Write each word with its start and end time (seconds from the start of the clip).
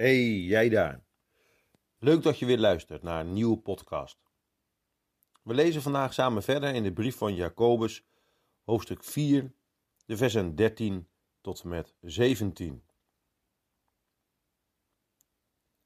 Hey, 0.00 0.40
jij 0.40 0.68
daar. 0.68 1.04
Leuk 1.98 2.22
dat 2.22 2.38
je 2.38 2.46
weer 2.46 2.58
luistert 2.58 3.02
naar 3.02 3.20
een 3.20 3.32
nieuwe 3.32 3.58
podcast. 3.58 4.18
We 5.42 5.54
lezen 5.54 5.82
vandaag 5.82 6.14
samen 6.14 6.42
verder 6.42 6.74
in 6.74 6.82
de 6.82 6.92
brief 6.92 7.16
van 7.16 7.34
Jacobus, 7.34 8.04
hoofdstuk 8.64 9.04
4, 9.04 9.52
de 10.06 10.16
versen 10.16 10.54
13 10.54 11.08
tot 11.40 11.62
en 11.62 11.68
met 11.68 11.94
17. 12.00 12.84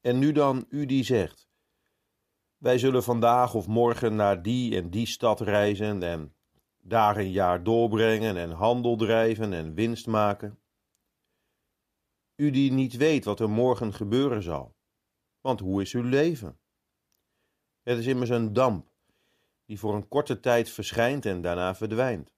En 0.01 0.19
nu 0.19 0.31
dan 0.31 0.65
u 0.69 0.85
die 0.85 1.03
zegt: 1.03 1.47
Wij 2.57 2.77
zullen 2.77 3.03
vandaag 3.03 3.53
of 3.53 3.67
morgen 3.67 4.15
naar 4.15 4.41
die 4.41 4.75
en 4.75 4.89
die 4.89 5.07
stad 5.07 5.41
reizen 5.41 6.03
en 6.03 6.35
daar 6.77 7.17
een 7.17 7.31
jaar 7.31 7.63
doorbrengen 7.63 8.37
en 8.37 8.51
handel 8.51 8.95
drijven 8.95 9.53
en 9.53 9.73
winst 9.73 10.07
maken. 10.07 10.59
U 12.35 12.51
die 12.51 12.71
niet 12.71 12.95
weet 12.95 13.25
wat 13.25 13.39
er 13.39 13.49
morgen 13.49 13.93
gebeuren 13.93 14.43
zal. 14.43 14.75
Want 15.41 15.59
hoe 15.59 15.81
is 15.81 15.93
uw 15.93 16.01
leven? 16.01 16.59
Het 17.81 17.97
is 17.97 18.05
immers 18.05 18.29
een 18.29 18.53
damp 18.53 18.93
die 19.65 19.79
voor 19.79 19.95
een 19.95 20.07
korte 20.07 20.39
tijd 20.39 20.69
verschijnt 20.69 21.25
en 21.25 21.41
daarna 21.41 21.75
verdwijnt. 21.75 22.33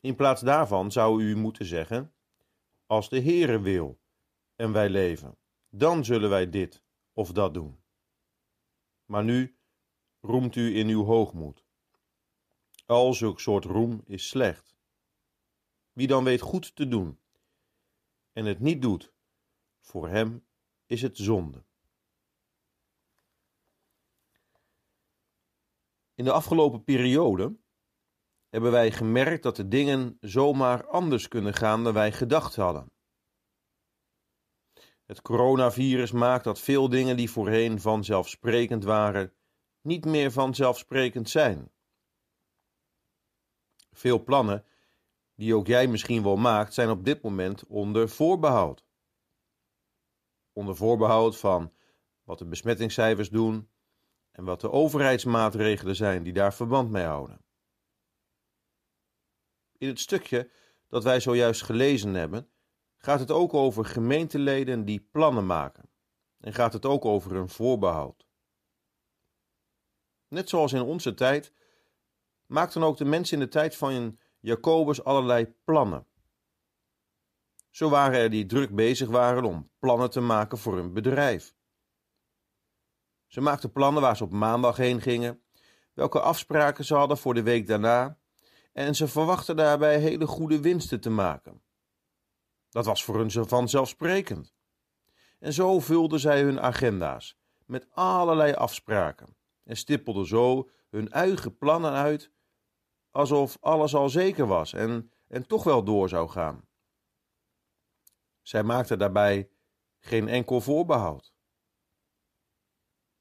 In 0.00 0.14
plaats 0.16 0.40
daarvan 0.40 0.92
zou 0.92 1.22
u 1.22 1.36
moeten 1.36 1.66
zeggen: 1.66 2.14
Als 2.86 3.08
de 3.08 3.20
Heere 3.22 3.60
wil 3.60 4.00
en 4.56 4.72
wij 4.72 4.88
leven, 4.88 5.38
dan 5.68 6.04
zullen 6.04 6.30
wij 6.30 6.50
dit 6.50 6.82
of 7.12 7.32
dat 7.32 7.54
doen. 7.54 7.82
Maar 9.04 9.24
nu 9.24 9.58
roemt 10.20 10.56
u 10.56 10.76
in 10.76 10.88
uw 10.88 11.04
hoogmoed. 11.04 11.64
Al 12.86 13.14
zulk 13.14 13.40
soort 13.40 13.64
roem 13.64 14.02
is 14.06 14.28
slecht. 14.28 14.76
Wie 15.92 16.06
dan 16.06 16.24
weet 16.24 16.40
goed 16.40 16.76
te 16.76 16.88
doen 16.88 17.19
en 18.32 18.44
het 18.44 18.60
niet 18.60 18.82
doet, 18.82 19.12
voor 19.80 20.08
hem 20.08 20.46
is 20.86 21.02
het 21.02 21.16
zonde. 21.16 21.64
In 26.14 26.24
de 26.24 26.32
afgelopen 26.32 26.84
periode 26.84 27.58
hebben 28.48 28.70
wij 28.70 28.92
gemerkt 28.92 29.42
dat 29.42 29.56
de 29.56 29.68
dingen 29.68 30.16
zomaar 30.20 30.86
anders 30.86 31.28
kunnen 31.28 31.54
gaan 31.54 31.84
dan 31.84 31.92
wij 31.92 32.12
gedacht 32.12 32.56
hadden. 32.56 32.92
Het 35.04 35.22
coronavirus 35.22 36.12
maakt 36.12 36.44
dat 36.44 36.60
veel 36.60 36.88
dingen 36.88 37.16
die 37.16 37.30
voorheen 37.30 37.80
vanzelfsprekend 37.80 38.84
waren, 38.84 39.34
niet 39.80 40.04
meer 40.04 40.32
vanzelfsprekend 40.32 41.30
zijn. 41.30 41.72
Veel 43.90 44.24
plannen 44.24 44.64
die 45.40 45.54
ook 45.54 45.66
jij 45.66 45.86
misschien 45.86 46.22
wel 46.22 46.36
maakt, 46.36 46.74
zijn 46.74 46.90
op 46.90 47.04
dit 47.04 47.22
moment 47.22 47.66
onder 47.66 48.08
voorbehoud. 48.08 48.84
Onder 50.52 50.76
voorbehoud 50.76 51.38
van 51.38 51.72
wat 52.22 52.38
de 52.38 52.44
besmettingscijfers 52.44 53.30
doen 53.30 53.70
en 54.30 54.44
wat 54.44 54.60
de 54.60 54.70
overheidsmaatregelen 54.70 55.96
zijn 55.96 56.22
die 56.22 56.32
daar 56.32 56.54
verband 56.54 56.90
mee 56.90 57.04
houden. 57.04 57.44
In 59.78 59.88
het 59.88 60.00
stukje 60.00 60.50
dat 60.88 61.04
wij 61.04 61.20
zojuist 61.20 61.62
gelezen 61.62 62.14
hebben, 62.14 62.50
gaat 62.96 63.20
het 63.20 63.30
ook 63.30 63.54
over 63.54 63.84
gemeenteleden 63.84 64.84
die 64.84 65.08
plannen 65.12 65.46
maken 65.46 65.90
en 66.40 66.54
gaat 66.54 66.72
het 66.72 66.86
ook 66.86 67.04
over 67.04 67.36
een 67.36 67.48
voorbehoud. 67.48 68.26
Net 70.28 70.48
zoals 70.48 70.72
in 70.72 70.82
onze 70.82 71.14
tijd 71.14 71.52
maakten 72.46 72.82
ook 72.82 72.96
de 72.96 73.04
mensen 73.04 73.38
in 73.38 73.44
de 73.44 73.50
tijd 73.50 73.76
van 73.76 74.18
Jacobus 74.40 75.04
allerlei 75.04 75.54
plannen. 75.64 76.06
Zo 77.70 77.88
waren 77.88 78.18
er 78.18 78.30
die 78.30 78.46
druk 78.46 78.74
bezig 78.74 79.08
waren 79.08 79.44
om 79.44 79.70
plannen 79.78 80.10
te 80.10 80.20
maken 80.20 80.58
voor 80.58 80.76
hun 80.76 80.92
bedrijf. 80.92 81.54
Ze 83.26 83.40
maakten 83.40 83.72
plannen 83.72 84.02
waar 84.02 84.16
ze 84.16 84.24
op 84.24 84.32
maandag 84.32 84.76
heen 84.76 85.00
gingen, 85.00 85.42
welke 85.94 86.20
afspraken 86.20 86.84
ze 86.84 86.94
hadden 86.94 87.18
voor 87.18 87.34
de 87.34 87.42
week 87.42 87.66
daarna, 87.66 88.18
en 88.72 88.94
ze 88.94 89.08
verwachten 89.08 89.56
daarbij 89.56 89.98
hele 89.98 90.26
goede 90.26 90.60
winsten 90.60 91.00
te 91.00 91.10
maken. 91.10 91.62
Dat 92.68 92.84
was 92.84 93.04
voor 93.04 93.18
hun 93.18 93.30
vanzelfsprekend. 93.48 94.54
En 95.38 95.52
zo 95.52 95.80
vulden 95.80 96.20
zij 96.20 96.42
hun 96.42 96.60
agenda's 96.60 97.38
met 97.66 97.86
allerlei 97.90 98.52
afspraken 98.52 99.36
en 99.64 99.76
stippelden 99.76 100.26
zo 100.26 100.70
hun 100.90 101.10
eigen 101.10 101.58
plannen 101.58 101.92
uit 101.92 102.32
alsof 103.10 103.56
alles 103.60 103.94
al 103.94 104.08
zeker 104.08 104.46
was 104.46 104.72
en, 104.72 105.12
en 105.26 105.46
toch 105.46 105.64
wel 105.64 105.84
door 105.84 106.08
zou 106.08 106.28
gaan. 106.28 106.68
Zij 108.42 108.62
maakte 108.62 108.96
daarbij 108.96 109.50
geen 109.98 110.28
enkel 110.28 110.60
voorbehoud. 110.60 111.34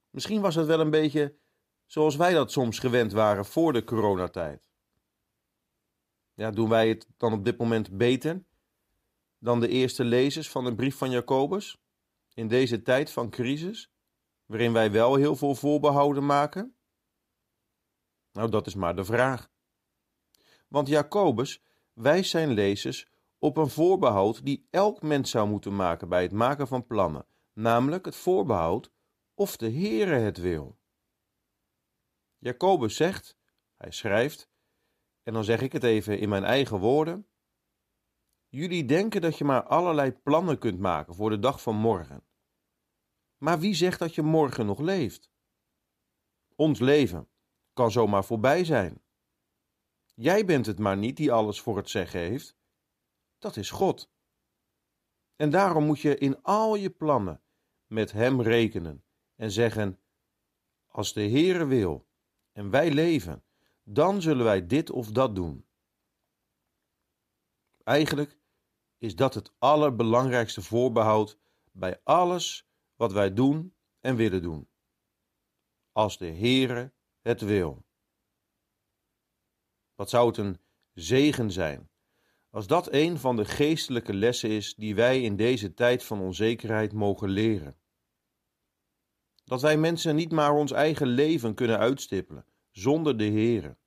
Misschien 0.09 0.41
was 0.41 0.55
het 0.55 0.65
wel 0.65 0.79
een 0.79 0.89
beetje 0.89 1.37
zoals 1.85 2.15
wij 2.15 2.33
dat 2.33 2.51
soms 2.51 2.79
gewend 2.79 3.11
waren 3.11 3.45
voor 3.45 3.73
de 3.73 3.83
coronatijd. 3.83 4.69
Ja, 6.33 6.51
doen 6.51 6.69
wij 6.69 6.89
het 6.89 7.07
dan 7.17 7.33
op 7.33 7.45
dit 7.45 7.57
moment 7.57 7.97
beter 7.97 8.43
dan 9.37 9.59
de 9.59 9.67
eerste 9.67 10.03
lezers 10.03 10.49
van 10.49 10.63
de 10.63 10.75
brief 10.75 10.97
van 10.97 11.09
Jacobus 11.09 11.77
in 12.33 12.47
deze 12.47 12.81
tijd 12.81 13.11
van 13.11 13.29
crisis, 13.29 13.91
waarin 14.45 14.73
wij 14.73 14.91
wel 14.91 15.15
heel 15.15 15.35
veel 15.35 15.55
voorbehouden 15.55 16.25
maken? 16.25 16.77
Nou, 18.31 18.49
dat 18.49 18.67
is 18.67 18.75
maar 18.75 18.95
de 18.95 19.03
vraag. 19.03 19.49
Want 20.69 20.87
Jacobus 20.87 21.63
wijst 21.93 22.29
zijn 22.29 22.49
lezers 22.49 23.07
op 23.39 23.57
een 23.57 23.69
voorbehoud 23.69 24.45
die 24.45 24.67
elk 24.69 25.01
mens 25.01 25.29
zou 25.29 25.49
moeten 25.49 25.75
maken 25.75 26.09
bij 26.09 26.21
het 26.21 26.31
maken 26.31 26.67
van 26.67 26.85
plannen, 26.85 27.25
namelijk 27.53 28.05
het 28.05 28.15
voorbehoud 28.15 28.91
of 29.33 29.57
de 29.57 29.71
Heere 29.71 30.15
het 30.15 30.37
wil. 30.37 30.79
Jacobus 32.37 32.95
zegt, 32.95 33.37
hij 33.75 33.91
schrijft, 33.91 34.49
en 35.23 35.33
dan 35.33 35.43
zeg 35.43 35.61
ik 35.61 35.71
het 35.71 35.83
even 35.83 36.19
in 36.19 36.29
mijn 36.29 36.43
eigen 36.43 36.79
woorden. 36.79 37.27
Jullie 38.47 38.85
denken 38.85 39.21
dat 39.21 39.37
je 39.37 39.43
maar 39.43 39.63
allerlei 39.63 40.11
plannen 40.11 40.59
kunt 40.59 40.79
maken 40.79 41.15
voor 41.15 41.29
de 41.29 41.39
dag 41.39 41.61
van 41.61 41.75
morgen. 41.75 42.23
Maar 43.37 43.59
wie 43.59 43.73
zegt 43.73 43.99
dat 43.99 44.15
je 44.15 44.21
morgen 44.21 44.65
nog 44.65 44.79
leeft? 44.79 45.31
Ons 46.55 46.79
leven 46.79 47.29
kan 47.73 47.91
zomaar 47.91 48.25
voorbij 48.25 48.63
zijn. 48.65 49.01
Jij 50.21 50.45
bent 50.45 50.65
het 50.65 50.79
maar 50.79 50.97
niet 50.97 51.17
die 51.17 51.31
alles 51.31 51.61
voor 51.61 51.77
het 51.77 51.89
zeggen 51.89 52.19
heeft. 52.19 52.57
Dat 53.37 53.55
is 53.55 53.69
God. 53.69 54.11
En 55.35 55.49
daarom 55.49 55.85
moet 55.85 55.99
je 55.99 56.17
in 56.17 56.41
al 56.41 56.75
je 56.75 56.89
plannen 56.89 57.41
met 57.85 58.11
Hem 58.11 58.41
rekenen 58.41 59.03
en 59.35 59.51
zeggen: 59.51 59.99
Als 60.87 61.13
de 61.13 61.21
Heere 61.21 61.65
wil 61.65 62.07
en 62.51 62.69
wij 62.69 62.91
leven, 62.91 63.43
dan 63.83 64.21
zullen 64.21 64.45
wij 64.45 64.67
dit 64.67 64.89
of 64.89 65.11
dat 65.11 65.35
doen. 65.35 65.67
Eigenlijk 67.83 68.39
is 68.97 69.15
dat 69.15 69.33
het 69.33 69.53
allerbelangrijkste 69.57 70.61
voorbehoud 70.61 71.39
bij 71.71 72.01
alles 72.03 72.69
wat 72.95 73.11
wij 73.11 73.33
doen 73.33 73.75
en 73.99 74.15
willen 74.15 74.41
doen. 74.41 74.69
Als 75.91 76.17
de 76.17 76.31
Heere 76.31 76.93
het 77.21 77.41
wil. 77.41 77.87
Wat 79.99 80.09
zou 80.09 80.27
het 80.27 80.37
een 80.37 80.59
zegen 80.93 81.51
zijn 81.51 81.89
als 82.49 82.67
dat 82.67 82.93
een 82.93 83.17
van 83.17 83.35
de 83.35 83.45
geestelijke 83.45 84.13
lessen 84.13 84.49
is 84.49 84.75
die 84.75 84.95
wij 84.95 85.21
in 85.21 85.35
deze 85.35 85.73
tijd 85.73 86.03
van 86.03 86.19
onzekerheid 86.19 86.93
mogen 86.93 87.29
leren. 87.29 87.77
Dat 89.43 89.61
wij 89.61 89.77
mensen 89.77 90.15
niet 90.15 90.31
maar 90.31 90.53
ons 90.53 90.71
eigen 90.71 91.07
leven 91.07 91.53
kunnen 91.53 91.77
uitstippelen 91.77 92.45
zonder 92.71 93.17
de 93.17 93.25
Heere. 93.25 93.77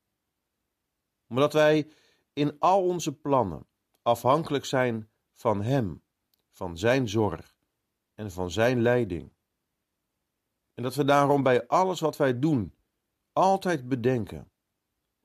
Maar 1.26 1.40
dat 1.40 1.52
wij 1.52 1.90
in 2.32 2.58
al 2.58 2.82
onze 2.84 3.12
plannen 3.12 3.66
afhankelijk 4.02 4.64
zijn 4.64 5.10
van 5.32 5.62
Hem, 5.62 6.02
van 6.50 6.78
Zijn 6.78 7.08
zorg 7.08 7.56
en 8.14 8.30
van 8.30 8.50
Zijn 8.50 8.82
leiding. 8.82 9.32
En 10.74 10.82
dat 10.82 10.94
we 10.94 11.04
daarom 11.04 11.42
bij 11.42 11.66
alles 11.66 12.00
wat 12.00 12.16
wij 12.16 12.38
doen 12.38 12.74
altijd 13.32 13.88
bedenken 13.88 14.51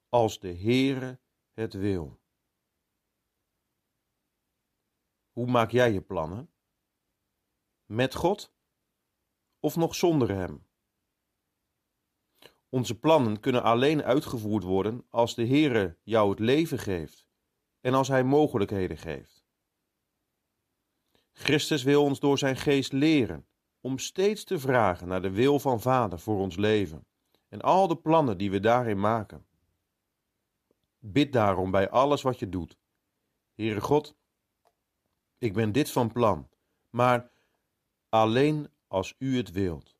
als 0.09 0.39
de 0.39 0.53
Heere 0.53 1.19
het 1.51 1.73
wil. 1.73 2.19
Hoe 5.31 5.47
maak 5.47 5.71
jij 5.71 5.91
je 5.91 6.01
plannen? 6.01 6.51
Met 7.85 8.15
God 8.15 8.53
of 9.59 9.75
nog 9.75 9.95
zonder 9.95 10.29
Hem? 10.29 10.65
Onze 12.69 12.99
plannen 12.99 13.39
kunnen 13.39 13.63
alleen 13.63 14.03
uitgevoerd 14.03 14.63
worden 14.63 15.05
als 15.09 15.35
de 15.35 15.47
Heere 15.47 15.97
jou 16.03 16.29
het 16.29 16.39
leven 16.39 16.79
geeft 16.79 17.27
en 17.81 17.93
als 17.93 18.07
Hij 18.07 18.23
mogelijkheden 18.23 18.97
geeft. 18.97 19.45
Christus 21.31 21.83
wil 21.83 22.03
ons 22.03 22.19
door 22.19 22.37
Zijn 22.37 22.57
geest 22.57 22.91
leren 22.91 23.47
om 23.81 23.99
steeds 23.99 24.43
te 24.43 24.59
vragen 24.59 25.07
naar 25.07 25.21
de 25.21 25.31
wil 25.31 25.59
van 25.59 25.81
Vader 25.81 26.19
voor 26.19 26.39
ons 26.39 26.55
leven 26.55 27.07
en 27.47 27.61
al 27.61 27.87
de 27.87 27.97
plannen 27.97 28.37
die 28.37 28.51
we 28.51 28.59
daarin 28.59 28.99
maken. 28.99 29.46
Bid 30.99 31.33
daarom 31.33 31.71
bij 31.71 31.89
alles 31.89 32.21
wat 32.21 32.39
je 32.39 32.49
doet. 32.49 32.77
Heere 33.53 33.81
God, 33.81 34.17
ik 35.37 35.53
ben 35.53 35.71
dit 35.71 35.91
van 35.91 36.11
plan, 36.11 36.49
maar 36.89 37.31
alleen 38.09 38.73
als 38.87 39.15
u 39.17 39.37
het 39.37 39.51
wilt. 39.51 39.97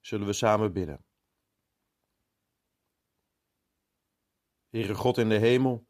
Zullen 0.00 0.26
we 0.26 0.32
samen 0.32 0.72
bidden? 0.72 1.04
Heere 4.68 4.94
God 4.94 5.18
in 5.18 5.28
de 5.28 5.38
hemel, 5.38 5.86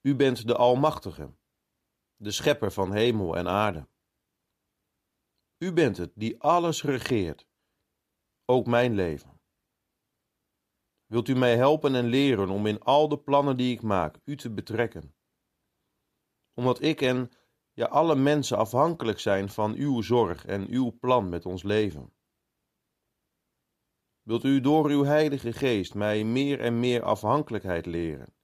u 0.00 0.16
bent 0.16 0.46
de 0.46 0.56
Almachtige, 0.56 1.34
de 2.16 2.30
Schepper 2.30 2.72
van 2.72 2.92
hemel 2.92 3.36
en 3.36 3.48
aarde. 3.48 3.88
U 5.58 5.72
bent 5.72 5.96
het 5.96 6.12
die 6.14 6.40
alles 6.40 6.82
regeert, 6.82 7.46
ook 8.44 8.66
mijn 8.66 8.94
leven. 8.94 9.31
Wilt 11.12 11.28
u 11.28 11.34
mij 11.34 11.56
helpen 11.56 11.94
en 11.94 12.06
leren 12.06 12.48
om 12.48 12.66
in 12.66 12.80
al 12.80 13.08
de 13.08 13.18
plannen 13.18 13.56
die 13.56 13.72
ik 13.74 13.82
maak 13.82 14.20
u 14.24 14.36
te 14.36 14.50
betrekken? 14.50 15.14
Omdat 16.54 16.82
ik 16.82 17.00
en 17.00 17.30
ja, 17.72 17.86
alle 17.86 18.14
mensen 18.14 18.56
afhankelijk 18.56 19.18
zijn 19.18 19.48
van 19.48 19.74
uw 19.74 20.02
zorg 20.02 20.44
en 20.44 20.68
uw 20.68 20.98
plan 20.98 21.28
met 21.28 21.46
ons 21.46 21.62
leven. 21.62 22.12
Wilt 24.22 24.44
u 24.44 24.60
door 24.60 24.90
uw 24.90 25.04
Heilige 25.04 25.52
Geest 25.52 25.94
mij 25.94 26.24
meer 26.24 26.60
en 26.60 26.80
meer 26.80 27.02
afhankelijkheid 27.02 27.86
leren 27.86 28.34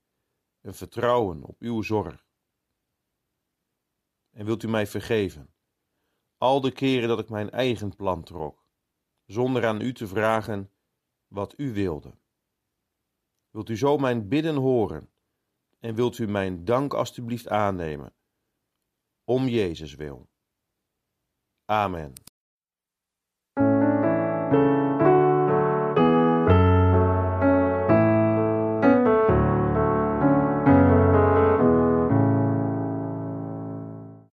en 0.60 0.74
vertrouwen 0.74 1.44
op 1.44 1.60
uw 1.60 1.82
zorg? 1.82 2.26
En 4.30 4.44
wilt 4.44 4.62
u 4.62 4.68
mij 4.68 4.86
vergeven, 4.86 5.54
al 6.36 6.60
de 6.60 6.72
keren 6.72 7.08
dat 7.08 7.18
ik 7.18 7.28
mijn 7.28 7.50
eigen 7.50 7.96
plan 7.96 8.22
trok, 8.22 8.66
zonder 9.26 9.66
aan 9.66 9.80
u 9.80 9.92
te 9.92 10.06
vragen 10.06 10.72
wat 11.26 11.54
u 11.56 11.72
wilde? 11.72 12.18
Wilt 13.50 13.68
u 13.68 13.76
zo 13.76 13.96
mijn 13.96 14.28
bidden 14.28 14.56
horen 14.56 15.10
en 15.78 15.94
wilt 15.94 16.18
u 16.18 16.26
mijn 16.26 16.64
dank 16.64 16.94
alstublieft 16.94 17.48
aannemen, 17.48 18.14
om 19.24 19.48
Jezus 19.48 19.94
wil. 19.94 20.28
Amen. 21.64 22.12